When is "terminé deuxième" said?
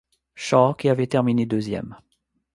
1.05-1.95